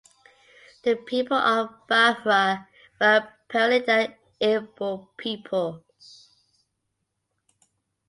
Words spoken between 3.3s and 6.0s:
primarily the Igbo people.